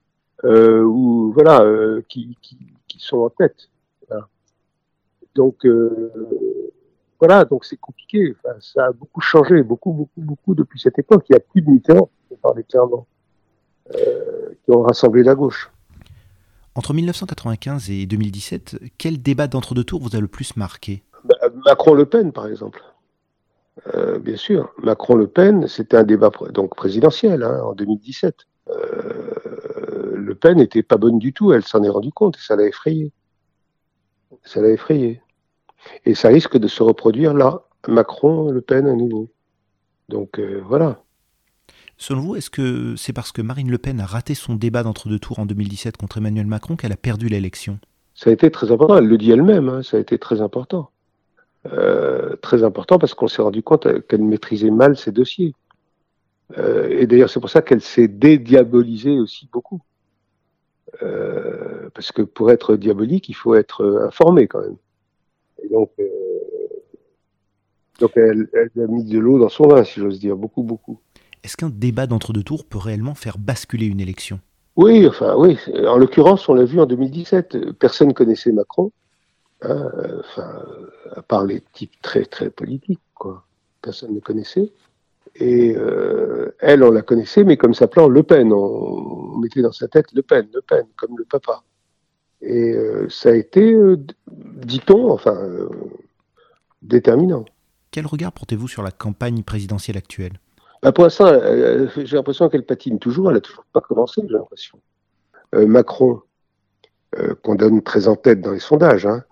euh, 0.44 0.82
ou 0.82 1.32
voilà 1.32 1.64
qui, 2.08 2.36
qui, 2.42 2.58
qui 2.88 2.98
sont 3.00 3.18
en 3.18 3.30
tête. 3.30 3.68
Donc 5.34 5.64
euh, 5.64 6.10
voilà, 7.18 7.44
donc 7.44 7.64
c'est 7.64 7.76
compliqué. 7.76 8.34
ça 8.60 8.86
a 8.86 8.92
beaucoup 8.92 9.20
changé, 9.20 9.62
beaucoup, 9.62 9.92
beaucoup, 9.92 10.20
beaucoup 10.20 10.54
depuis 10.54 10.78
cette 10.78 10.98
époque. 10.98 11.24
Il 11.28 11.32
n'y 11.32 11.36
a 11.36 11.40
plus 11.40 11.62
de 11.62 11.68
militants, 11.68 12.10
on 12.30 12.36
parlait 12.36 12.62
clairement, 12.62 13.06
euh, 13.94 14.50
qui 14.64 14.70
ont 14.70 14.82
rassemblé 14.82 15.22
la 15.22 15.34
gauche. 15.34 15.70
Entre 16.74 16.94
1995 16.94 17.90
et 17.90 18.06
2017, 18.06 18.78
quel 18.98 19.20
débat 19.20 19.48
d'entre-deux 19.48 19.82
tours 19.82 20.00
vous 20.00 20.14
a 20.14 20.20
le 20.20 20.28
plus 20.28 20.56
marqué? 20.56 21.02
Bah, 21.24 21.34
Macron-Le 21.66 22.06
Pen, 22.06 22.32
par 22.32 22.46
exemple. 22.46 22.82
Euh, 23.94 24.20
bien 24.20 24.36
sûr, 24.36 24.72
Macron-Le 24.82 25.26
Pen, 25.26 25.66
c'était 25.66 25.96
un 25.96 26.04
débat 26.04 26.30
donc 26.52 26.76
présidentiel 26.76 27.42
hein, 27.42 27.62
en 27.64 27.74
2017. 27.74 28.46
Le 30.14 30.34
Pen 30.34 30.58
n'était 30.58 30.82
pas 30.82 30.98
bonne 30.98 31.18
du 31.18 31.32
tout, 31.32 31.52
elle 31.52 31.64
s'en 31.64 31.82
est 31.82 31.88
rendue 31.88 32.12
compte 32.12 32.36
et 32.36 32.40
ça 32.40 32.54
l'a 32.54 32.64
effrayée. 32.64 33.12
Ça 34.44 34.60
l'a 34.60 34.68
effrayée. 34.68 35.20
Et 36.04 36.14
ça 36.14 36.28
risque 36.28 36.56
de 36.56 36.68
se 36.68 36.82
reproduire 36.82 37.34
là, 37.34 37.62
Macron-Le 37.86 38.60
Pen 38.60 38.86
à 38.86 38.94
nouveau. 38.94 39.30
Donc 40.08 40.38
euh, 40.38 40.62
voilà. 40.66 41.02
Selon 41.96 42.20
vous, 42.20 42.36
est-ce 42.36 42.50
que 42.50 42.94
c'est 42.96 43.12
parce 43.12 43.32
que 43.32 43.42
Marine 43.42 43.70
Le 43.70 43.78
Pen 43.78 44.00
a 44.00 44.06
raté 44.06 44.34
son 44.34 44.54
débat 44.54 44.82
d'entre-deux 44.84 45.18
tours 45.18 45.40
en 45.40 45.46
2017 45.46 45.96
contre 45.96 46.18
Emmanuel 46.18 46.46
Macron 46.46 46.76
qu'elle 46.76 46.92
a 46.92 46.96
perdu 46.96 47.28
l'élection? 47.28 47.78
Ça 48.14 48.30
a 48.30 48.32
été 48.32 48.50
très 48.50 48.70
important, 48.72 48.96
elle 48.96 49.06
le 49.06 49.18
dit 49.18 49.30
elle-même, 49.30 49.68
hein, 49.68 49.82
ça 49.82 49.96
a 49.96 50.00
été 50.00 50.18
très 50.18 50.40
important. 50.40 50.90
Euh, 51.66 52.36
très 52.36 52.62
important 52.62 52.98
parce 52.98 53.14
qu'on 53.14 53.26
s'est 53.26 53.42
rendu 53.42 53.62
compte 53.62 54.06
qu'elle 54.06 54.22
maîtrisait 54.22 54.70
mal 54.70 54.96
ses 54.96 55.12
dossiers. 55.12 55.54
Euh, 56.56 56.88
et 56.88 57.06
d'ailleurs, 57.06 57.30
c'est 57.30 57.40
pour 57.40 57.50
ça 57.50 57.62
qu'elle 57.62 57.80
s'est 57.80 58.08
dédiabolisée 58.08 59.18
aussi 59.18 59.48
beaucoup. 59.52 59.82
Euh, 61.02 61.90
parce 61.94 62.12
que 62.12 62.22
pour 62.22 62.50
être 62.50 62.76
diabolique, 62.76 63.28
il 63.28 63.34
faut 63.34 63.54
être 63.54 64.04
informé 64.06 64.46
quand 64.46 64.60
même. 64.60 64.76
Et 65.68 65.74
donc, 65.74 65.90
donc 68.00 68.12
elle, 68.16 68.48
elle, 68.52 68.82
a 68.82 68.86
mis 68.86 69.04
de 69.04 69.18
l'eau 69.18 69.38
dans 69.38 69.48
son 69.48 69.68
vin, 69.68 69.84
si 69.84 70.00
j'ose 70.00 70.18
dire, 70.18 70.36
beaucoup, 70.36 70.62
beaucoup. 70.62 70.98
Est-ce 71.42 71.56
qu'un 71.56 71.70
débat 71.70 72.06
d'entre-deux 72.06 72.42
tours 72.42 72.64
peut 72.64 72.78
réellement 72.78 73.14
faire 73.14 73.38
basculer 73.38 73.86
une 73.86 74.00
élection? 74.00 74.40
Oui, 74.76 75.06
enfin 75.06 75.34
oui. 75.36 75.58
En 75.86 75.98
l'occurrence, 75.98 76.48
on 76.48 76.54
l'a 76.54 76.64
vu 76.64 76.80
en 76.80 76.86
2017. 76.86 77.72
Personne 77.78 78.08
ne 78.08 78.12
connaissait 78.12 78.52
Macron, 78.52 78.92
hein, 79.62 79.90
enfin, 80.20 80.62
à 81.16 81.22
part 81.22 81.44
les 81.44 81.62
types 81.72 82.00
très 82.00 82.24
très 82.24 82.50
politiques, 82.50 83.00
quoi. 83.14 83.44
Personne 83.82 84.14
ne 84.14 84.20
connaissait. 84.20 84.72
Et 85.34 85.74
euh, 85.76 86.54
elle, 86.60 86.82
on 86.82 86.90
la 86.90 87.02
connaissait, 87.02 87.44
mais 87.44 87.56
comme 87.56 87.74
s'appelant 87.74 88.08
Le 88.08 88.22
Pen. 88.22 88.52
On, 88.52 89.38
mettait 89.38 89.62
dans 89.62 89.72
sa 89.72 89.88
tête 89.88 90.06
Le 90.12 90.22
Pen, 90.22 90.48
Le 90.52 90.60
Pen, 90.60 90.84
comme 90.96 91.16
le 91.16 91.24
papa. 91.24 91.62
Et 92.40 92.72
euh, 92.72 93.08
ça 93.08 93.30
a 93.30 93.34
été, 93.34 93.72
euh, 93.72 93.96
dit-on, 94.28 95.10
enfin, 95.10 95.36
déterminant. 96.82 97.44
Quel 97.90 98.06
regard 98.06 98.32
portez-vous 98.32 98.68
sur 98.68 98.82
la 98.82 98.90
campagne 98.90 99.42
présidentielle 99.42 99.96
actuelle? 99.96 100.38
Bah, 100.82 100.92
pour 100.92 101.04
l'instant, 101.04 101.32
j'ai 101.96 102.16
l'impression 102.16 102.48
qu'elle 102.48 102.64
patine 102.64 102.98
toujours. 102.98 103.28
Elle 103.28 103.36
n'a 103.36 103.40
toujours 103.40 103.64
pas 103.72 103.80
commencé, 103.80 104.22
j'ai 104.24 104.34
l'impression. 104.34 104.78
Euh, 105.54 105.66
Macron, 105.66 106.20
euh, 107.18 107.34
qu'on 107.42 107.54
donne 107.54 107.82
très 107.82 108.06
en 108.06 108.16
tête 108.16 108.40
dans 108.40 108.52
les 108.52 108.60
sondages, 108.60 109.06
hein, 109.06 109.24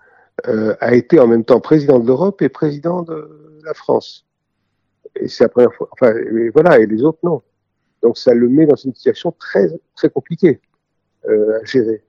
euh, 0.48 0.74
a 0.80 0.94
été 0.94 1.20
en 1.20 1.26
même 1.26 1.44
temps 1.44 1.60
président 1.60 2.00
de 2.00 2.06
l'Europe 2.06 2.42
et 2.42 2.48
président 2.48 3.02
de 3.02 3.60
la 3.64 3.74
France. 3.74 4.26
Et 5.14 5.28
c'est 5.28 5.44
la 5.44 5.48
première 5.48 5.74
fois. 5.74 5.88
Enfin, 5.92 6.14
et 6.14 6.50
voilà, 6.50 6.78
et 6.78 6.86
les 6.86 7.02
autres 7.02 7.18
non. 7.22 7.42
Donc 8.02 8.18
ça 8.18 8.34
le 8.34 8.48
met 8.48 8.66
dans 8.66 8.76
une 8.76 8.94
situation 8.94 9.32
très 9.38 9.68
très 9.94 10.10
compliquée 10.10 10.60
à 11.26 11.64
gérer, 11.64 12.04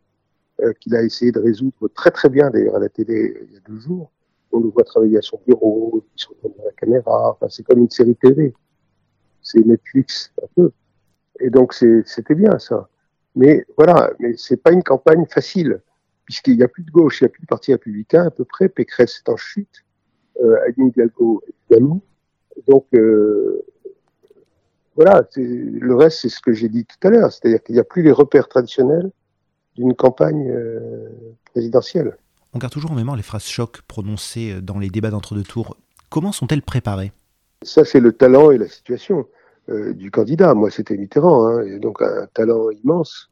qu'il 0.79 0.95
a 0.95 1.03
essayé 1.03 1.31
de 1.31 1.39
résoudre 1.39 1.87
très 1.93 2.11
très 2.11 2.29
bien 2.29 2.49
d'ailleurs 2.49 2.75
à 2.75 2.79
la 2.79 2.89
télé 2.89 3.45
il 3.47 3.53
y 3.53 3.57
a 3.57 3.59
deux 3.67 3.79
jours. 3.79 4.11
On 4.51 4.59
le 4.59 4.69
voit 4.69 4.83
travailler 4.83 5.17
à 5.17 5.21
son 5.21 5.39
bureau, 5.45 6.03
il 6.15 6.21
se 6.21 6.29
retourne 6.29 6.53
la 6.65 6.71
caméra. 6.71 7.31
Enfin, 7.31 7.47
c'est 7.49 7.63
comme 7.63 7.79
une 7.79 7.89
série 7.89 8.15
télé 8.15 8.53
c'est 9.47 9.65
Netflix 9.65 10.31
un 10.41 10.47
peu. 10.55 10.71
Et 11.39 11.49
donc 11.49 11.73
c'était 11.73 12.35
bien 12.35 12.59
ça. 12.59 12.89
Mais 13.35 13.65
voilà, 13.77 14.11
mais 14.19 14.35
c'est 14.37 14.57
pas 14.57 14.71
une 14.71 14.83
campagne 14.83 15.25
facile, 15.25 15.79
puisqu'il 16.25 16.57
n'y 16.57 16.63
a 16.63 16.67
plus 16.67 16.83
de 16.83 16.91
gauche, 16.91 17.21
il 17.21 17.25
n'y 17.25 17.27
a 17.27 17.29
plus 17.29 17.43
de 17.43 17.47
parti 17.47 17.71
républicain 17.71 18.25
à 18.25 18.31
peu 18.31 18.43
près, 18.43 18.67
Pécresse 18.67 19.21
est 19.25 19.29
en 19.29 19.37
chute, 19.37 19.85
euh, 20.41 20.57
Anne 20.65 20.87
Hidalgo 20.87 21.43
évidemment. 21.69 22.01
Donc 22.67 22.87
euh, 22.95 23.63
voilà, 24.95 25.27
le 25.35 25.95
reste 25.95 26.21
c'est 26.21 26.29
ce 26.29 26.41
que 26.41 26.53
j'ai 26.53 26.69
dit 26.69 26.85
tout 26.85 27.07
à 27.07 27.11
l'heure, 27.11 27.31
c'est-à-dire 27.31 27.61
qu'il 27.61 27.75
n'y 27.75 27.81
a 27.81 27.83
plus 27.83 28.01
les 28.01 28.11
repères 28.11 28.47
traditionnels 28.47 29.11
d'une 29.77 29.93
campagne 29.93 30.49
euh, 30.49 31.09
présidentielle. 31.53 32.17
On 32.53 32.59
garde 32.59 32.73
toujours 32.73 32.91
en 32.91 32.95
mémoire 32.95 33.15
les 33.15 33.23
phrases 33.23 33.45
chocs 33.45 33.81
prononcées 33.87 34.61
dans 34.61 34.79
les 34.79 34.89
débats 34.89 35.11
d'entre-deux 35.11 35.43
tours. 35.43 35.77
Comment 36.09 36.31
sont-elles 36.31 36.61
préparées? 36.61 37.11
Ça, 37.61 37.85
c'est 37.85 37.99
le 37.99 38.11
talent 38.11 38.51
et 38.51 38.57
la 38.57 38.67
situation. 38.67 39.25
Euh, 39.69 39.93
du 39.93 40.11
candidat. 40.11 40.53
Moi, 40.53 40.71
c'était 40.71 40.95
Mitterrand, 40.95 41.45
hein, 41.45 41.61
et 41.63 41.77
donc 41.79 42.01
un 42.01 42.25
talent 42.33 42.69
immense. 42.69 43.29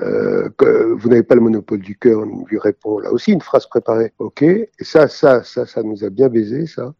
Euh, 0.00 0.48
que 0.56 0.92
vous 0.94 1.08
n'avez 1.08 1.22
pas 1.22 1.36
le 1.36 1.42
monopole 1.42 1.78
du 1.78 1.96
cœur, 1.96 2.20
on 2.20 2.44
lui 2.46 2.58
répond 2.58 2.98
là 2.98 3.12
aussi 3.12 3.30
une 3.32 3.40
phrase 3.40 3.66
préparée. 3.66 4.12
Ok, 4.18 4.42
et 4.42 4.68
ça, 4.80 5.06
ça, 5.06 5.44
ça, 5.44 5.66
ça 5.66 5.84
nous 5.84 6.02
a 6.02 6.10
bien 6.10 6.28
baisé, 6.28 6.66
ça. 6.66 6.92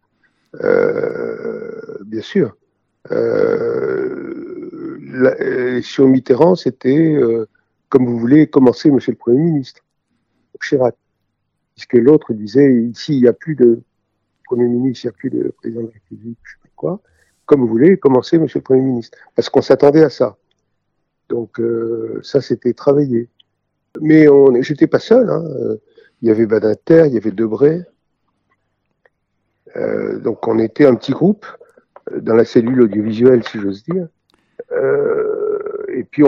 Euh, 0.62 1.80
bien 2.04 2.22
sûr. 2.22 2.56
Euh, 3.10 4.20
sur 5.82 6.06
Mitterrand, 6.06 6.54
c'était 6.54 7.14
euh, 7.14 7.48
comme 7.90 8.06
vous 8.06 8.18
voulez 8.18 8.46
commencer, 8.46 8.90
Monsieur 8.90 9.12
le 9.12 9.18
Premier 9.18 9.40
ministre, 9.40 9.82
Chirac, 10.62 10.96
puisque 11.74 11.94
l'autre 11.94 12.32
disait 12.32 12.72
ici 12.82 13.16
il 13.16 13.22
n'y 13.22 13.28
a 13.28 13.34
plus 13.34 13.54
de 13.54 13.82
Premier 14.44 14.66
ministre, 14.66 15.04
il 15.04 15.08
n'y 15.08 15.10
a 15.10 15.16
plus 15.18 15.30
de 15.30 15.54
président 15.58 15.82
de 15.82 15.86
la 15.88 15.92
République, 15.92 16.38
je 16.42 16.52
sais 16.52 16.58
pas 16.62 16.70
quoi 16.74 17.02
comme 17.50 17.62
vous 17.62 17.66
voulez, 17.66 17.96
commencer, 17.96 18.38
Monsieur 18.38 18.60
le 18.60 18.62
Premier 18.62 18.82
ministre. 18.82 19.18
Parce 19.34 19.48
qu'on 19.48 19.60
s'attendait 19.60 20.04
à 20.04 20.08
ça. 20.08 20.36
Donc 21.28 21.58
euh, 21.58 22.20
ça, 22.22 22.40
c'était 22.40 22.74
travaillé. 22.74 23.28
Mais 24.00 24.28
on, 24.28 24.62
j'étais 24.62 24.86
pas 24.86 25.00
seul. 25.00 25.28
Hein. 25.28 25.42
Il 26.22 26.28
y 26.28 26.30
avait 26.30 26.46
Badinter, 26.46 27.06
il 27.08 27.14
y 27.14 27.16
avait 27.16 27.32
Debray. 27.32 27.82
Euh, 29.74 30.20
donc 30.20 30.46
on 30.46 30.60
était 30.60 30.86
un 30.86 30.94
petit 30.94 31.10
groupe 31.10 31.44
euh, 32.12 32.20
dans 32.20 32.34
la 32.34 32.44
cellule 32.44 32.82
audiovisuelle, 32.82 33.42
si 33.42 33.58
j'ose 33.58 33.82
dire. 33.82 34.06
Euh, 34.70 35.58
et 35.88 36.04
puis 36.04 36.22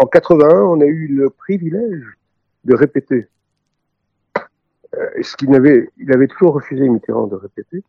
en 0.00 0.06
81, 0.06 0.48
on 0.62 0.80
a 0.80 0.86
eu 0.86 1.08
le 1.08 1.30
privilège 1.30 2.04
de 2.64 2.74
répéter. 2.74 3.28
Euh, 4.94 5.22
ce 5.22 5.36
qu'il 5.36 5.54
avait, 5.54 5.88
il 5.98 6.12
avait 6.12 6.28
toujours 6.28 6.54
refusé 6.54 6.88
Mitterrand 6.88 7.26
de 7.26 7.36
répéter. 7.36 7.82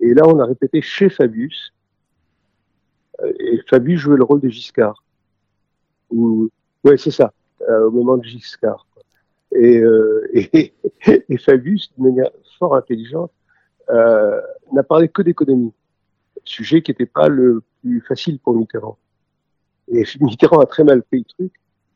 Et 0.00 0.14
là, 0.14 0.22
on 0.26 0.38
a 0.40 0.44
répété 0.44 0.82
chez 0.82 1.08
Fabius. 1.08 1.72
Euh, 3.20 3.32
et 3.38 3.60
Fabius 3.68 4.00
jouait 4.00 4.16
le 4.16 4.24
rôle 4.24 4.40
de 4.40 4.48
Giscard. 4.48 5.04
Ou, 6.10 6.50
ouais, 6.84 6.96
c'est 6.96 7.10
ça, 7.10 7.32
euh, 7.68 7.86
au 7.86 7.90
moment 7.90 8.16
de 8.16 8.24
Giscard. 8.24 8.86
Et, 9.52 9.82
et, 10.32 11.36
Fabius, 11.38 11.92
de 11.98 12.04
manière 12.04 12.30
fort 12.56 12.76
intelligente, 12.76 13.32
n'a 13.88 14.84
parlé 14.88 15.08
que 15.08 15.22
d'économie, 15.22 15.72
sujet 16.44 16.82
qui 16.82 16.92
n'était 16.92 17.04
pas 17.04 17.26
le 17.26 17.60
plus 17.82 18.00
facile 18.00 18.38
pour 18.38 18.54
Mitterrand. 18.54 18.96
Et 19.90 20.04
Mitterrand 20.20 20.60
a 20.60 20.66
très 20.66 20.84
mal 20.84 21.02
pris 21.02 21.18
le 21.18 21.24
truc 21.24 21.52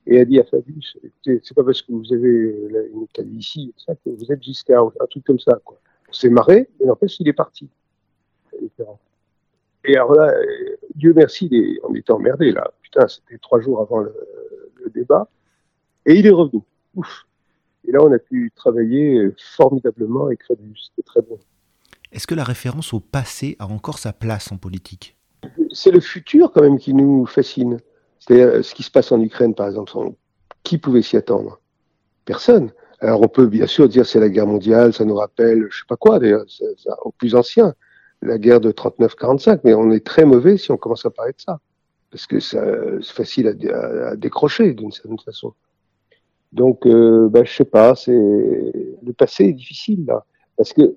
et 0.06 0.20
a 0.20 0.24
dit 0.24 0.38
à 0.38 0.44
Fabius, 0.44 0.98
c'est 1.24 1.54
pas 1.54 1.64
parce 1.64 1.80
que 1.80 1.92
vous 1.92 2.12
avez 2.12 2.54
une 2.92 3.02
Italie 3.02 3.38
ici 3.38 3.74
ça, 3.78 3.94
que 3.94 4.10
vous 4.10 4.30
êtes 4.30 4.42
Giscard, 4.42 4.92
un 5.00 5.06
truc 5.06 5.24
comme 5.24 5.38
ça. 5.38 5.58
On 5.66 6.12
s'est 6.12 6.28
marré, 6.28 6.68
en 6.86 6.94
fait, 6.94 7.18
il 7.20 7.28
est 7.28 7.32
parti. 7.32 7.68
Et 9.84 9.96
alors 9.96 10.14
là, 10.14 10.32
Dieu 10.94 11.12
merci, 11.14 11.78
on 11.84 11.94
était 11.94 12.12
emmerdés 12.12 12.52
là. 12.52 12.70
Putain, 12.82 13.08
c'était 13.08 13.38
trois 13.38 13.60
jours 13.60 13.80
avant 13.80 14.00
le, 14.00 14.14
débat. 14.94 15.26
Et 16.04 16.14
il 16.14 16.26
est 16.26 16.30
revenu. 16.30 16.60
Ouf. 16.94 17.26
Et 17.88 17.92
là, 17.92 18.00
on 18.02 18.12
a 18.12 18.18
pu 18.18 18.52
travailler 18.54 19.34
formidablement 19.56 20.26
avec 20.26 20.40
Crédus. 20.40 20.90
C'était 20.90 21.02
très 21.02 21.22
bon. 21.22 21.38
Est-ce 22.12 22.26
que 22.26 22.34
la 22.34 22.44
référence 22.44 22.92
au 22.92 23.00
passé 23.00 23.56
a 23.58 23.66
encore 23.66 23.98
sa 23.98 24.12
place 24.12 24.52
en 24.52 24.58
politique? 24.58 25.16
C'est 25.74 25.90
le 25.90 26.00
futur 26.00 26.52
quand 26.52 26.62
même 26.62 26.78
qui 26.78 26.94
nous 26.94 27.26
fascine. 27.26 27.78
C'est 28.18 28.62
ce 28.62 28.74
qui 28.74 28.82
se 28.82 28.90
passe 28.90 29.12
en 29.12 29.20
Ukraine, 29.20 29.54
par 29.54 29.66
exemple. 29.68 29.92
Qui 30.62 30.78
pouvait 30.78 31.02
s'y 31.02 31.16
attendre? 31.16 31.60
Personne. 32.24 32.72
Alors 33.00 33.20
on 33.20 33.28
peut 33.28 33.46
bien 33.46 33.66
sûr 33.66 33.86
dire 33.86 34.06
c'est 34.06 34.20
la 34.20 34.30
guerre 34.30 34.46
mondiale, 34.46 34.94
ça 34.94 35.04
nous 35.04 35.16
rappelle, 35.16 35.66
je 35.68 35.80
sais 35.80 35.84
pas 35.86 35.96
quoi 35.96 36.18
d'ailleurs, 36.18 36.46
au 37.02 37.10
plus 37.10 37.34
ancien 37.34 37.74
la 38.22 38.38
guerre 38.38 38.60
de 38.60 38.72
39-45, 38.72 39.60
mais 39.64 39.74
on 39.74 39.90
est 39.90 40.04
très 40.04 40.24
mauvais 40.24 40.56
si 40.56 40.70
on 40.70 40.78
commence 40.78 41.04
à 41.04 41.10
parler 41.10 41.32
de 41.32 41.40
ça, 41.40 41.60
parce 42.10 42.26
que 42.26 42.40
c'est 42.40 42.58
facile 43.02 43.48
à, 43.48 44.16
décrocher 44.16 44.72
d'une 44.72 44.90
certaine 44.90 45.18
façon. 45.18 45.52
Donc, 46.52 46.86
euh, 46.86 47.28
bah, 47.28 47.44
je 47.44 47.52
sais 47.52 47.64
pas, 47.64 47.94
c'est 47.94 48.12
le 48.12 49.12
passé 49.12 49.46
est 49.46 49.52
difficile 49.52 50.06
là, 50.06 50.24
parce 50.56 50.72
que 50.72 50.94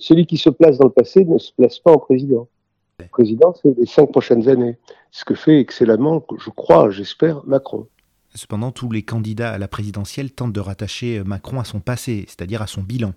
celui 0.00 0.26
qui 0.26 0.36
se 0.36 0.50
place 0.50 0.78
dans 0.78 0.86
le 0.86 0.92
passé 0.92 1.24
ne 1.24 1.38
se 1.38 1.52
place 1.52 1.78
pas 1.78 1.92
en 1.92 1.98
président. 1.98 2.48
Le 2.98 3.06
président, 3.10 3.54
c'est 3.60 3.76
les 3.76 3.86
cinq 3.86 4.06
prochaines 4.10 4.48
années, 4.48 4.78
ce 5.10 5.24
que 5.24 5.34
fait 5.34 5.60
excellemment, 5.60 6.24
je 6.38 6.50
crois, 6.50 6.90
j'espère, 6.90 7.44
Macron. 7.46 7.86
Cependant, 8.34 8.72
tous 8.72 8.90
les 8.90 9.02
candidats 9.02 9.52
à 9.52 9.58
la 9.58 9.68
présidentielle 9.68 10.32
tentent 10.32 10.52
de 10.52 10.60
rattacher 10.60 11.22
Macron 11.24 11.60
à 11.60 11.64
son 11.64 11.80
passé, 11.80 12.24
c'est-à-dire 12.28 12.62
à 12.62 12.66
son 12.66 12.82
bilan 12.82 13.12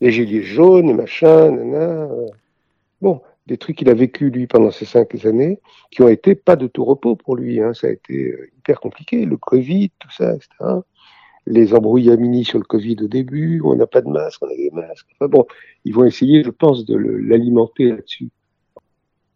les 0.00 0.12
gilets 0.12 0.42
jaunes, 0.42 0.94
machin, 0.94 1.50
nana. 1.50 2.08
Bon, 3.00 3.20
des 3.46 3.56
trucs 3.56 3.76
qu'il 3.76 3.88
a 3.88 3.94
vécu 3.94 4.30
lui 4.30 4.46
pendant 4.46 4.70
ces 4.70 4.84
cinq 4.84 5.24
années, 5.24 5.60
qui 5.90 6.02
ont 6.02 6.08
été 6.08 6.34
pas 6.34 6.56
de 6.56 6.66
tout 6.66 6.84
repos 6.84 7.16
pour 7.16 7.36
lui. 7.36 7.60
Hein. 7.60 7.74
Ça 7.74 7.88
a 7.88 7.90
été 7.90 8.32
euh, 8.32 8.50
hyper 8.58 8.80
compliqué, 8.80 9.24
le 9.24 9.36
Covid, 9.36 9.90
tout 9.98 10.10
ça, 10.10 10.34
etc. 10.34 10.48
Les 11.46 11.74
embrouillamini 11.74 12.44
sur 12.44 12.58
le 12.58 12.64
Covid 12.64 12.96
au 13.02 13.08
début, 13.08 13.60
on 13.64 13.74
n'a 13.74 13.86
pas 13.86 14.02
de 14.02 14.08
masque, 14.08 14.42
on 14.42 14.48
a 14.48 14.54
des 14.54 14.70
masques. 14.72 15.06
Enfin 15.14 15.28
bon, 15.28 15.46
ils 15.84 15.94
vont 15.94 16.04
essayer, 16.04 16.44
je 16.44 16.50
pense, 16.50 16.84
de 16.84 16.96
l'alimenter 16.96 17.90
là-dessus. 17.90 18.30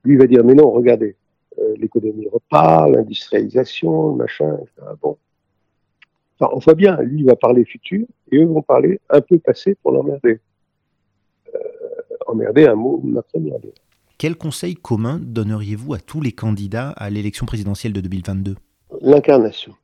Lui 0.04 0.16
va 0.16 0.26
dire, 0.26 0.44
mais 0.44 0.54
non, 0.54 0.70
regardez, 0.70 1.16
euh, 1.58 1.74
l'économie 1.78 2.28
repart, 2.32 2.90
l'industrialisation, 2.90 4.10
le 4.10 4.16
machin, 4.16 4.58
etc. 4.60 4.88
Bon. 5.00 5.16
on 6.40 6.58
voit 6.58 6.74
bien, 6.74 7.00
lui 7.00 7.20
il 7.20 7.26
va 7.26 7.36
parler 7.36 7.64
futur 7.64 8.06
et 8.32 8.38
eux 8.38 8.44
vont 8.44 8.62
parler 8.62 9.00
un 9.08 9.20
peu 9.20 9.38
passé 9.38 9.76
pour 9.82 9.92
l'emmerder. 9.92 10.40
Euh, 11.54 11.58
emmerder, 12.26 12.66
un 12.66 12.74
mot 12.74 13.00
bien. 13.04 13.52
Quel 14.18 14.36
conseil 14.36 14.74
commun 14.74 15.20
donneriez-vous 15.22 15.94
à 15.94 15.98
tous 15.98 16.20
les 16.20 16.32
candidats 16.32 16.90
à 16.90 17.10
l'élection 17.10 17.46
présidentielle 17.46 17.92
de 17.92 18.00
2022 18.00 18.56
L'incarnation. 19.00 19.74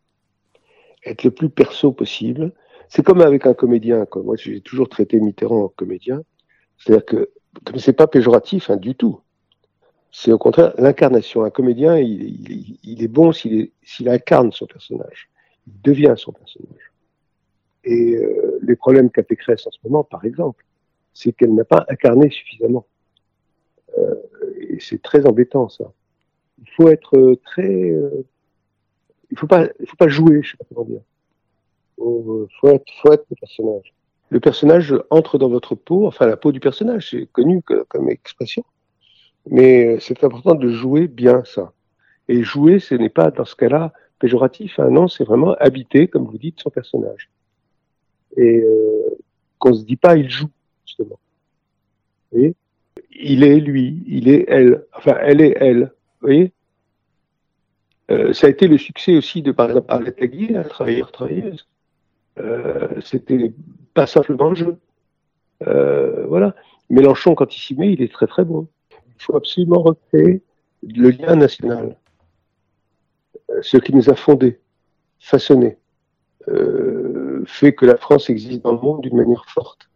Être 1.04 1.24
le 1.24 1.30
plus 1.30 1.50
perso 1.50 1.92
possible. 1.92 2.52
C'est 2.88 3.04
comme 3.04 3.20
avec 3.20 3.46
un 3.46 3.54
comédien. 3.54 4.06
Moi, 4.16 4.36
j'ai 4.36 4.60
toujours 4.60 4.88
traité 4.88 5.20
Mitterrand 5.20 5.64
en 5.64 5.68
comédien. 5.68 6.22
C'est-à-dire 6.78 7.04
que, 7.04 7.30
comme 7.64 7.78
c'est 7.78 7.92
pas 7.92 8.06
péjoratif 8.06 8.70
hein, 8.70 8.76
du 8.76 8.94
tout, 8.94 9.20
c'est 10.12 10.32
au 10.32 10.38
contraire 10.38 10.74
l'incarnation. 10.78 11.44
Un 11.44 11.50
comédien, 11.50 11.98
il, 11.98 13.02
est 13.02 13.08
bon 13.08 13.32
s'il 13.32 13.70
incarne 14.06 14.52
son 14.52 14.66
personnage. 14.66 15.30
Il 15.66 15.80
devient 15.82 16.14
son 16.16 16.32
personnage. 16.32 16.92
Et 17.84 18.16
euh, 18.16 18.58
les 18.62 18.76
problèmes 18.76 19.10
qu'a 19.10 19.22
Pécresse 19.22 19.66
en 19.66 19.70
ce 19.70 19.78
moment, 19.84 20.04
par 20.04 20.24
exemple, 20.24 20.64
c'est 21.14 21.32
qu'elle 21.32 21.54
n'a 21.54 21.64
pas 21.64 21.86
incarné 21.88 22.30
suffisamment. 22.30 22.86
Euh, 23.98 24.14
et 24.58 24.78
c'est 24.80 25.00
très 25.00 25.26
embêtant, 25.26 25.68
ça. 25.68 25.92
Il 26.58 26.70
faut 26.76 26.88
être 26.88 27.38
très... 27.44 27.90
Euh, 27.90 28.26
il 29.30 29.38
faut 29.38 29.46
pas, 29.46 29.68
il 29.78 29.88
faut 29.88 29.96
pas 29.96 30.08
jouer, 30.08 30.42
je 30.42 30.50
sais 30.50 30.56
pas 30.56 30.64
comment 30.74 30.86
dire. 30.86 31.02
Il 31.98 32.46
faut, 32.60 32.68
être, 32.68 32.84
faut 33.00 33.12
être 33.12 33.26
le 33.30 33.36
personnage. 33.36 33.94
Le 34.30 34.40
personnage 34.40 34.94
entre 35.10 35.38
dans 35.38 35.48
votre 35.48 35.74
peau, 35.74 36.06
enfin 36.06 36.26
la 36.26 36.36
peau 36.36 36.50
du 36.50 36.60
personnage, 36.60 37.10
c'est 37.10 37.26
connu 37.26 37.62
comme 37.62 38.10
expression. 38.10 38.64
Mais 39.50 39.98
c'est 39.98 40.22
important 40.22 40.54
de 40.54 40.68
jouer 40.70 41.08
bien 41.08 41.42
ça. 41.44 41.72
Et 42.28 42.44
jouer, 42.44 42.78
ce 42.78 42.94
n'est 42.94 43.08
pas 43.08 43.32
dans 43.32 43.44
ce 43.44 43.56
cas-là 43.56 43.92
péjoratif. 44.20 44.78
Hein. 44.78 44.90
non, 44.90 45.08
c'est 45.08 45.24
vraiment 45.24 45.54
habiter, 45.58 46.06
comme 46.06 46.24
vous 46.24 46.38
dites, 46.38 46.60
son 46.60 46.70
personnage. 46.70 47.30
Et 48.36 48.60
euh, 48.60 49.18
qu'on 49.58 49.74
se 49.74 49.84
dit 49.84 49.96
pas, 49.96 50.16
il 50.16 50.30
joue 50.30 50.50
justement. 50.86 51.18
Vous 52.30 52.38
voyez? 52.38 52.54
Il 53.10 53.42
est 53.42 53.58
lui, 53.58 54.04
il 54.06 54.28
est 54.28 54.44
elle. 54.46 54.84
Enfin, 54.96 55.16
elle 55.20 55.40
est 55.40 55.56
elle. 55.58 55.92
Vous 56.20 56.28
voyez? 56.28 56.52
Euh, 58.12 58.32
Ça 58.32 58.46
a 58.46 58.50
été 58.50 58.68
le 58.68 58.78
succès 58.78 59.16
aussi 59.16 59.42
de, 59.42 59.50
par 59.50 59.68
exemple, 59.68 59.92
Arlette 59.92 60.16
Taguier, 60.16 60.52
la 60.52 60.64
travailleur 60.64 61.10
travailleuse. 61.10 61.66
Euh, 62.38 63.00
C'était 63.02 63.52
pas 63.94 64.06
simplement 64.06 64.50
le 64.50 64.54
jeu. 64.54 64.76
Euh, 65.66 66.24
voilà. 66.26 66.54
Mélenchon, 66.88 67.34
quand 67.34 67.54
il 67.56 67.60
s'y 67.60 67.74
met, 67.74 67.92
il 67.92 68.00
est 68.00 68.12
très 68.12 68.28
très 68.28 68.44
bon 68.44 68.68
il 69.20 69.24
faut 69.24 69.36
absolument 69.36 69.82
recréer 69.82 70.42
le 70.82 71.10
lien 71.10 71.36
national. 71.36 71.96
Euh, 73.50 73.60
ce 73.62 73.76
qui 73.76 73.94
nous 73.94 74.08
a 74.08 74.14
fondés, 74.14 74.60
façonnés, 75.18 75.78
euh, 76.48 77.44
fait 77.46 77.74
que 77.74 77.84
la 77.84 77.96
France 77.96 78.30
existe 78.30 78.62
dans 78.62 78.72
le 78.72 78.78
monde 78.78 79.02
d'une 79.02 79.16
manière 79.16 79.44
forte. 79.46 79.90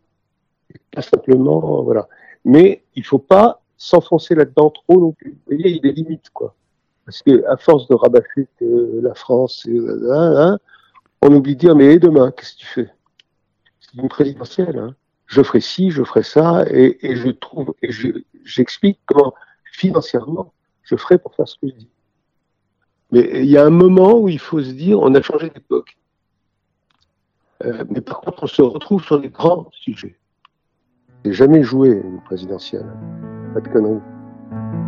Pas 0.92 1.02
simplement, 1.02 1.82
voilà. 1.82 2.06
Mais 2.44 2.84
il 2.94 3.00
ne 3.00 3.06
faut 3.06 3.18
pas 3.18 3.62
s'enfoncer 3.76 4.34
là-dedans 4.34 4.70
trop 4.70 5.00
non 5.00 5.12
plus. 5.12 5.30
Vous 5.30 5.56
voyez, 5.56 5.70
il 5.70 5.76
y 5.76 5.78
a 5.78 5.82
des 5.82 5.92
limites, 5.92 6.30
quoi. 6.30 6.54
Parce 7.06 7.22
que 7.22 7.44
à 7.46 7.56
force 7.56 7.88
de 7.88 7.94
rabâcher 7.94 8.48
que 8.58 9.00
la 9.02 9.14
France, 9.14 9.66
on 9.66 11.34
oublie 11.34 11.54
de 11.54 11.60
dire, 11.60 11.76
mais 11.76 11.98
demain, 11.98 12.30
qu'est-ce 12.30 12.54
que 12.54 12.60
tu 12.60 12.66
fais? 12.66 12.90
C'est 13.80 14.00
une 14.00 14.08
présidentielle. 14.08 14.78
Hein 14.78 14.94
je 15.34 15.42
ferai 15.42 15.60
ci, 15.60 15.90
je 15.90 16.04
ferai 16.04 16.22
ça, 16.22 16.64
et, 16.70 17.16
je 17.16 17.28
trouve, 17.28 17.74
et 17.82 17.90
j'explique 18.44 19.00
comment 19.06 19.34
financièrement 19.72 20.52
je 20.82 20.96
ferai 20.96 21.18
pour 21.18 21.34
faire 21.34 21.48
ce 21.48 21.58
que 21.58 21.68
je 21.68 21.74
dis. 21.74 21.90
Mais 23.10 23.42
il 23.42 23.50
y 23.50 23.58
a 23.58 23.64
un 23.64 23.70
moment 23.70 24.18
où 24.18 24.28
il 24.28 24.38
faut 24.38 24.62
se 24.62 24.70
dire, 24.70 25.00
on 25.00 25.12
a 25.14 25.22
changé 25.22 25.50
d'époque. 25.50 25.96
Euh, 27.64 27.84
mais 27.90 28.00
par 28.00 28.20
contre, 28.20 28.44
on 28.44 28.46
se 28.46 28.62
retrouve 28.62 29.02
sur 29.02 29.20
des 29.20 29.28
grands 29.28 29.68
sujets. 29.72 30.16
Jamais 31.24 31.62
joué 31.62 31.88
une 31.88 32.20
présidentielle. 32.22 32.86
Pas 33.54 33.60
de 33.60 33.68
conneries. 33.68 34.83